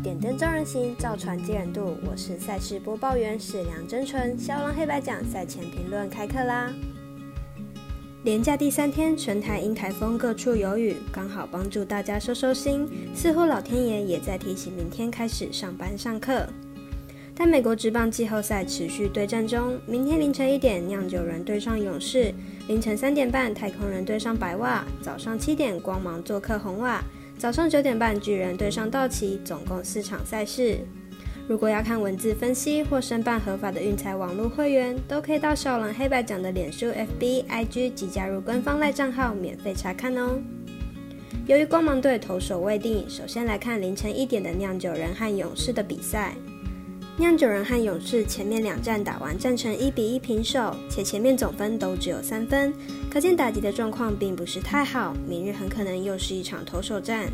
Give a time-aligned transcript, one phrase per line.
[0.00, 1.96] 点灯照人行，造船接人度。
[2.08, 4.38] 我是赛事播报员史梁真纯。
[4.38, 6.72] 肖郎黑白奖赛前评论开课啦！
[8.22, 12.88] 连假第三天，全台因台风各处有雨，刚好帮助大家收收心。
[13.12, 16.46] 似乎老天爷也在提醒明天开始上班上课。
[17.34, 22.32] 但美国职棒季后赛持续对战中，明天凌晨一点，酿酒人对上勇士；
[22.68, 27.00] 凌晨三点半，太空人对上白袜；早上七点，光芒做客红袜；
[27.38, 29.40] 早上九点半，巨人对上道奇。
[29.44, 30.78] 总共四场赛事。
[31.46, 40.42] 如果要看文字分析或申办合法的运财网络会员，都可以到少狼黑白奖的脸书、FB、IG 及加入官方赖账号免费查看哦。
[41.46, 46.34] 由于光芒队投手未定，首先来看凌晨一点的酿酒人和勇士的比赛。
[47.20, 52.72] 酿酒人和勇士前面两战打完，战成一比一平手，且前面总分都只有三分，
[53.10, 55.12] 可见打击的状况并不是太好。
[55.26, 57.28] 明日很可能又是一场投手战。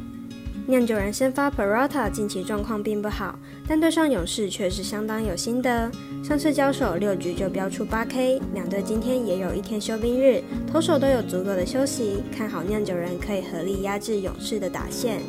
[0.66, 5.90] 酿酒人先发 Peralta 近期状况并不好，但对上勇士却是相当有心得。
[6.26, 15.20] 上次交手六局就飙出八 K，两队今天也有一天休兵日，投手都有足够的休息，看好酿酒人可以合力压制勇士的打线。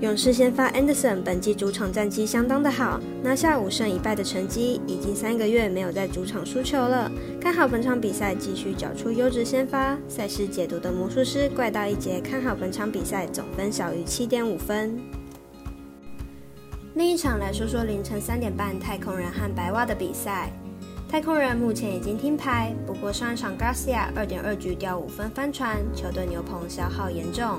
[0.00, 7.10] 勇士先发 Anderson 本季主场战绩相当的好，拿下五胜一败的成绩，已经三个月没有在主场输球了。
[7.40, 9.98] 看好本场比赛继续缴出优质先发。
[10.06, 14.96] 赛事解读的魔术师怪盗一节看好本场比赛总分小于七点五分。
[16.94, 20.52] 另一场来说说凌晨三点半太空人和白袜的比赛。
[21.10, 27.58] 太空人目前已经听牌，不过上一场 Garcia 二点二局掉五分翻船，球队牛棚消耗严重。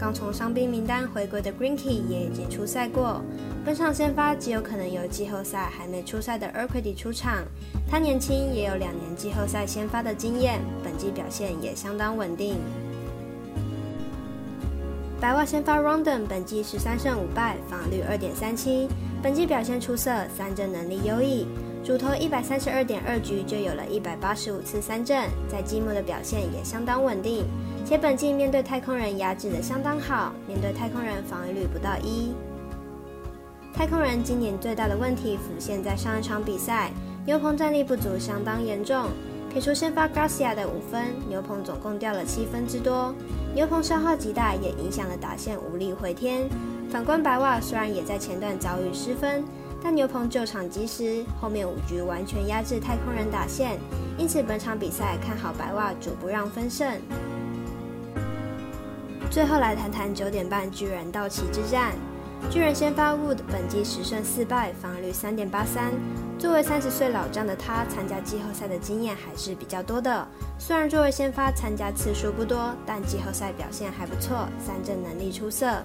[0.00, 3.22] 刚从伤兵名单回归的 Greenkey 也已经出赛过，
[3.66, 7.44] 本场先发极有可能由季后赛还没出赛的 Urquidy 出场。
[7.86, 12.56] 他年轻，也有两年季后赛先发的经验，本季表现也相当稳定。
[15.20, 18.88] 白袜先发 Rondon 本季十三胜五败，防率二点三七，
[19.22, 21.46] 本季表现出色，三振能力优异。
[21.82, 27.44] 主投一百三十二点二局就有了一百八十五次三振，在季末的表现也相当稳定。
[27.86, 32.32] 且本季面对太空人压制的相当好，面对太空人防御率不到一。
[33.72, 36.92] 太空人今年最大的问题浮现在上一场比赛，
[37.24, 39.06] 牛棚战力不足相当严重。
[39.50, 43.12] 撇除先发 Garcia 的五分，牛棚总共掉了七分之多，
[43.54, 46.48] 牛棚消耗极大，也影响了打线无力回天。
[46.88, 49.42] 反观白袜，虽然也在前段遭遇失分，
[49.82, 53.78] 但牛棚救场及时，后面五局完全压制太空人打线，
[54.18, 57.00] 因此本场比赛看好白袜主不让分胜。
[59.30, 61.92] 最后来谈谈九点半巨人道奇之战。
[62.50, 65.92] 巨人先发 Wood 本季十胜四败，防御率三点八三。
[66.38, 70.26] 作为三十岁老将的他，参加季后赛的经验还是比较多的。
[70.58, 75.82] 虽然作为先发参加次数不多，但季后赛表现还不错，三振能力出色。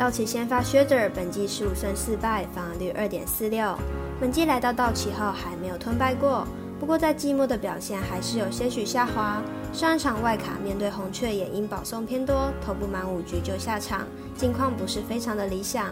[0.00, 3.76] 道奇先发 Scherzer 本季十五胜四败，防御率二点四六。
[4.18, 6.46] 本季来到道奇后还没有吞败过。
[6.80, 9.42] 不过在季末的表现还是有些许下滑。
[9.74, 15.88] 上一场外卡面对红雀也因保送偏多，投不满五局就下场，近况不是非常的理想。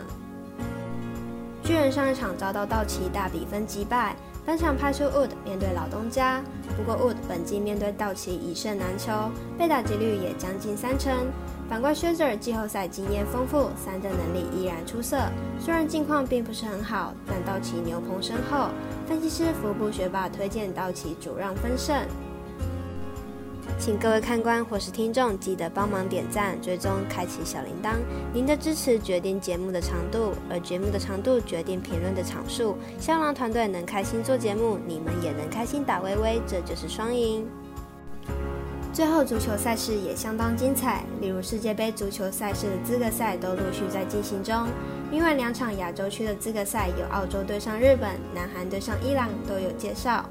[1.62, 4.16] 巨人上一场遭到道奇大比分击败，
[4.48, 6.42] 本场派出 Wood 面对老东家。
[6.74, 9.12] 不过 Wood 本季面对道奇一胜难求，
[9.58, 11.14] 被打几率也将近三成。
[11.68, 15.18] 反观 s h e z e r 季后赛经验丰富，三振能力依然出色。
[15.60, 18.70] 虽然近况并不是很好，但道奇牛棚深厚。
[19.06, 21.94] 分析师福布学霸推荐道奇主让分胜。
[23.88, 27.94] 请各位看官或是听众记得帮忙点赞、追踪、开启小铃铛。
[28.34, 32.76] 您的支持决定节目的长度，而节目的长度决定评论的场数。
[33.00, 37.48] 香囊团队能开心做节目，你们也能开心打微微，这就是双赢。
[38.92, 44.66] 最后，足球赛事也相当精彩，例如世界杯足球赛事的资格赛都陆续在进行中。
[45.10, 50.28] 另外两场亚洲区的资格赛有澳洲对上日本、南韩对上伊朗，都有介绍。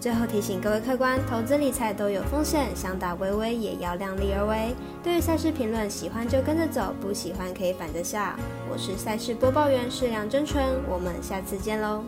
[0.00, 4.74] 最后提醒各位客官，投资理财都有风险，想打微微也要量力而为。
[5.02, 8.38] 对于赛事评论，喜欢就跟着走，不喜欢可以反着下。
[8.70, 12.04] 我是赛事播报员，是梁真纯，我们下次见喽。